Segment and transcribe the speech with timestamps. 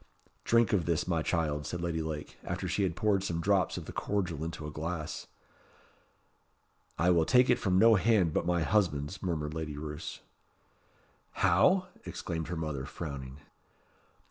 [0.45, 3.85] "Drink of this, my child," said Lady Lake, after she had poured some drops of
[3.85, 5.27] the cordial into a glass.
[6.97, 10.21] "I will take it from no hand but my husband's," murmured Lady Roos.
[11.33, 13.41] "How?" exclaimed her mother, frowning.